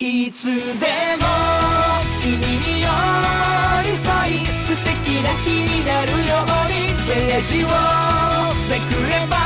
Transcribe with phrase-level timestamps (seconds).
[0.00, 0.58] いつでも
[2.20, 2.88] 君に寄
[3.84, 6.74] り添い素敵な日になるように
[7.06, 7.68] ページを
[8.68, 9.36] めくれば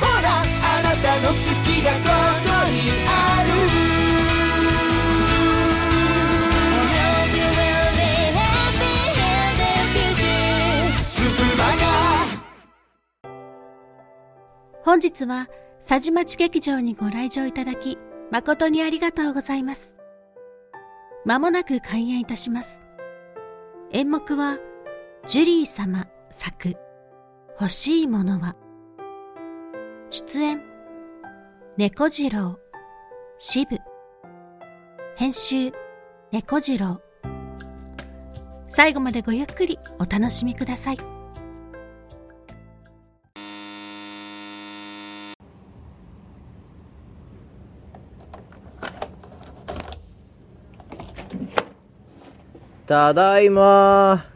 [0.00, 1.98] ほらあなたの好きがこ
[2.42, 3.10] こにあ
[3.44, 3.54] る。
[14.84, 15.48] 本日は
[15.80, 17.98] 佐治町劇場にご来場いただき
[18.30, 19.96] 誠にありがとうございます。
[21.24, 22.82] まもなく開演いたします。
[23.92, 24.58] 演目は
[25.26, 26.74] ジュリー様作
[27.60, 28.56] 欲しいものは
[30.10, 30.62] 出演
[31.76, 32.58] 猫次郎
[33.38, 33.78] 支部
[35.16, 35.72] 編集
[36.32, 37.00] 猫次郎
[38.66, 41.13] 最後までごゆっくりお楽しみください。
[52.86, 54.26] ただいま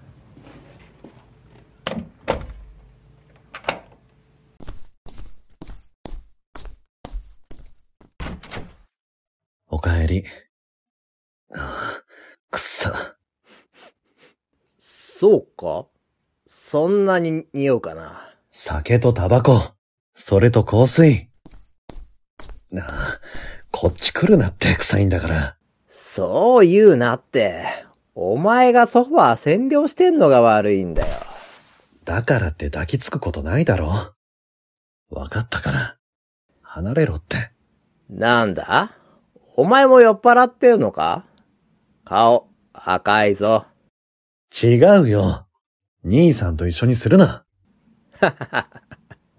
[9.69, 10.25] おかえり。
[11.55, 12.03] ああ、
[12.51, 13.17] くっさ。
[15.21, 15.87] そうか？
[16.71, 19.75] そんなに匂うかな酒とタバコ。
[20.15, 21.29] それと香水。
[22.71, 23.21] なあ、
[23.71, 25.59] こっち来るなって臭いんだから。
[25.91, 27.85] そう言うなって。
[28.21, 31.09] お前がソファー占領してんのが悪いんだよ。
[32.05, 33.87] だからって抱きつくことないだろ。
[35.09, 35.99] わかったから。
[36.61, 37.53] 離れろって。
[38.11, 38.97] なんだ？
[39.55, 41.27] お前も酔っ払ってるのか？
[42.05, 43.67] 顔、赤いぞ。
[44.65, 45.47] 違うよ。
[46.05, 47.45] 兄さんと一緒にするな。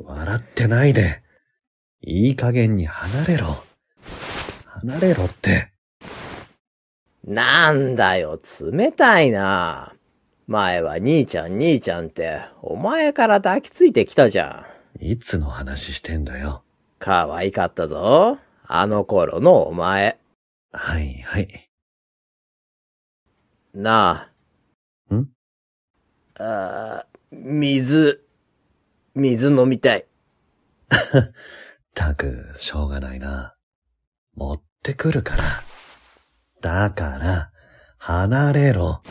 [0.01, 1.21] 笑ってないで。
[1.99, 3.61] いい加減に離れろ。
[4.65, 5.68] 離れろって。
[7.25, 9.93] なんだよ、冷たいな。
[10.47, 14.65] 前は兄ちゃん兄ちゃんって、お前から抱きついてきたじゃ
[14.99, 15.03] ん。
[15.05, 16.63] いつの話してんだよ。
[16.97, 18.39] 可愛かったぞ。
[18.65, 20.17] あの頃のお前。
[20.71, 21.69] はいはい。
[23.73, 24.29] な
[25.11, 25.15] あ。
[25.15, 25.29] ん？
[26.39, 28.25] あー水、
[29.13, 30.05] 水飲みたい。
[31.93, 33.55] たく、しょうがないな。
[34.35, 35.43] 持ってくるから。
[36.61, 37.51] だから、
[37.97, 39.01] 離れろ。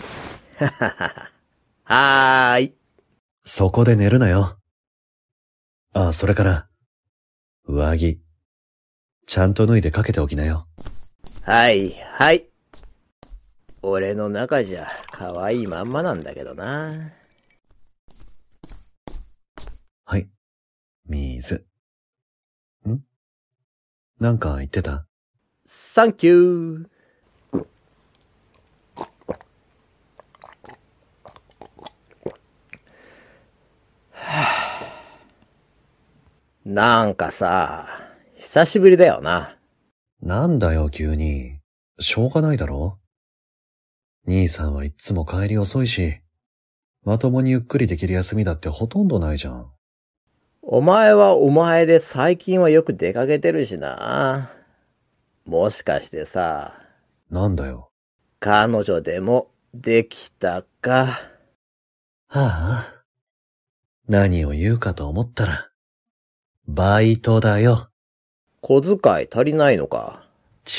[1.84, 2.74] はーい。
[3.44, 4.58] そこで寝るなよ。
[5.94, 6.68] あ、それから、
[7.64, 8.20] 上着、
[9.26, 10.68] ちゃんと脱いでかけておきなよ。
[11.42, 12.46] はい、はい。
[13.80, 17.12] 俺の中じゃ可愛いまんまなんだけどな。
[20.04, 20.28] はい。
[21.06, 21.66] 水。
[22.86, 22.98] ん？
[24.18, 25.06] なんか言ってた？
[25.66, 26.97] サンキュー。
[36.78, 37.88] なんかさ、
[38.36, 39.56] 久しぶりだよな。
[40.22, 41.58] なんだよ、急に。
[41.98, 42.98] しょうがないだろ？
[44.28, 46.20] 兄さんはいっつも帰り遅いし、
[47.04, 49.72] まともにゆっくりできる休みだってほとんどないじゃん。
[50.62, 54.52] お前はお前で最近はよく出かけてるしな。
[55.46, 56.74] もしかしてさ、
[57.28, 57.90] なんだよ。
[58.38, 61.18] 彼女でもできたか？
[62.28, 63.02] はあ？
[64.06, 65.67] 何を言うかと思ったら、
[66.68, 67.88] バイトだよ。
[68.60, 70.28] 小遣い足りないのか？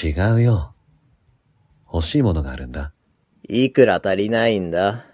[0.03, 0.75] 違うよ。
[1.91, 2.93] 欲しいものがあるんだ。
[3.47, 5.07] いくら足りないんだ？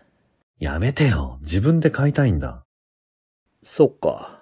[0.59, 1.37] やめてよ。
[1.41, 2.65] 自分で買いたいんだ。
[3.63, 4.41] そっか。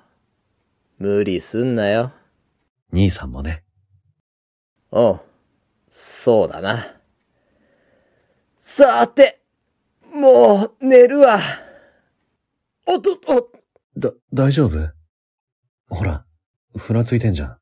[0.98, 2.12] 無理すんなよ。
[2.92, 3.64] 兄さんもね。
[4.92, 5.20] うん。
[5.92, 6.96] そうだな。
[8.60, 9.44] さて、
[10.12, 11.40] もう寝るわ。
[12.88, 13.52] おっとっと、
[13.96, 15.03] だ、大丈夫？
[15.90, 16.26] ほら、
[16.78, 17.58] ふらついてんじゃん。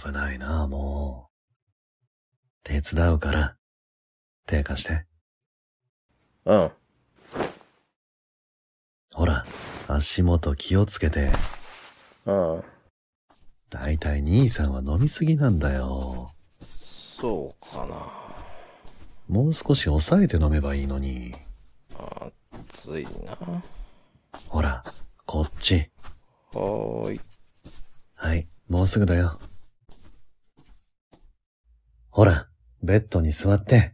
[0.00, 1.36] 危ないな、もう。
[2.62, 3.56] 手伝うから、
[4.46, 5.06] 手貸して。
[6.44, 6.70] うん。
[9.12, 9.44] ほら、
[9.88, 11.32] 足元気をつけて。
[12.26, 12.64] うん。
[13.70, 16.30] だいたい兄さんは飲みすぎなんだよ。
[17.20, 18.26] そうかな。
[19.28, 21.34] もう少し抑えて飲めばいいのに。
[22.84, 23.62] ついな。
[24.48, 24.84] ほら、
[25.24, 25.90] こっち。
[26.56, 27.20] はーい。
[28.14, 29.38] はい、もうすぐだよ。
[32.08, 32.48] ほら、
[32.82, 33.92] ベッドに座って。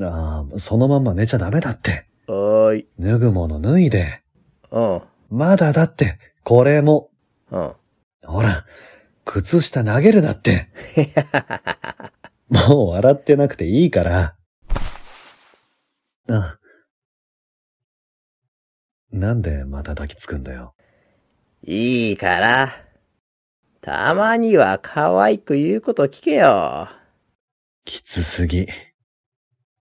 [0.00, 2.06] ああ、そのまんま寝ちゃダメだって。
[2.28, 2.88] はーい。
[3.00, 4.22] 脱ぐもの脱いで。
[4.70, 5.02] うん。
[5.30, 7.10] まだだって、これも。
[7.50, 7.72] うん。
[8.22, 8.64] ほら、
[9.24, 10.68] 靴下投げるなって。
[12.48, 14.36] もう笑ってなくていいから。
[16.28, 16.58] あ。
[19.10, 20.74] なんでまた抱きつくんだよ。
[21.62, 22.72] いいから。
[23.82, 26.88] たまには可愛く言うこと聞けよ。
[27.84, 28.66] きつすぎ。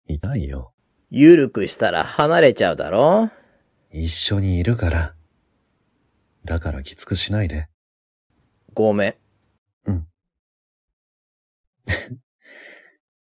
[0.07, 0.73] 痛いよ。
[1.09, 3.29] ゆるくしたら離れちゃうだろ
[3.91, 5.15] 一緒にいるから。
[6.45, 7.67] だからきつくしないで。
[8.73, 9.15] ごめん。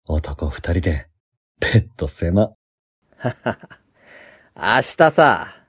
[0.05, 1.07] 男二人で、
[1.59, 2.53] ペット狭。
[4.55, 5.62] 明日さ。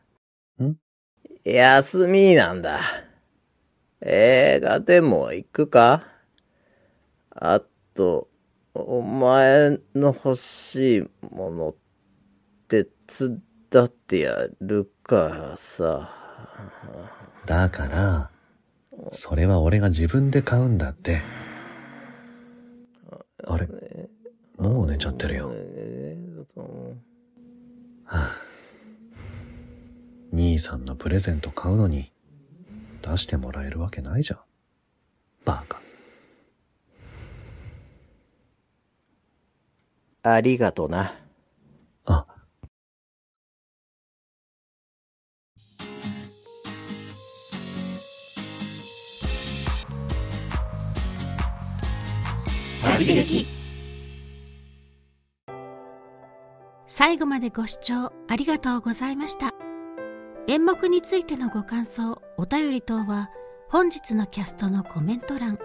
[1.46, 2.80] ん休みなんだ。
[4.00, 6.06] 映画でも行くか？
[7.30, 7.60] あ
[7.94, 8.28] と、
[8.74, 11.74] お前の欲しいもの
[12.68, 12.86] 手
[13.18, 13.40] 伝
[13.84, 16.10] ってやるからさ。
[17.46, 18.30] だから、
[19.10, 21.22] それは俺が自分で買うんだって。
[23.46, 23.68] あれ？
[24.56, 25.48] もう寝ちゃってるよ。
[25.48, 25.54] は
[28.06, 28.36] あ
[30.54, 32.12] 兄さんのプレゼント買うのに、
[33.02, 34.40] 出してもらえるわけないじゃん。
[35.44, 35.80] バカ。
[40.22, 41.18] ありがとな。
[42.04, 42.26] あ、
[56.86, 59.53] 最後までご視聴ありがとうございました。
[60.46, 63.30] 演目についてのご感想、お便り等は
[63.70, 65.58] 本日のキャストのコメント欄、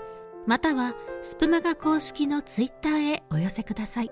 [0.48, 4.12] またはスプマガ公式のツイッターへお寄せください。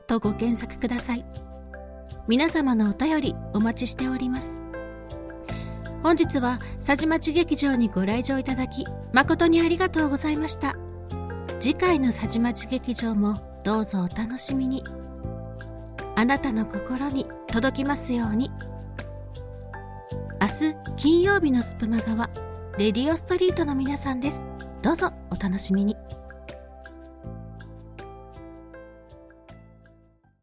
[0.07, 1.27] とご検索ください。
[2.29, 4.59] 皆様のお便りお待ちしております。
[6.03, 10.77] 本日は佐治町劇場にご来場いただき誠にありがとうございました
[11.61, 13.35] 次回の佐治町劇場も
[13.65, 14.83] どうぞお楽しみに。
[16.17, 18.51] あなたの心に届きますように。
[20.41, 22.31] 明日金曜日のスプマガは
[22.79, 24.43] レディオストリートの皆さんです。
[24.81, 25.99] どうぞお楽しみに。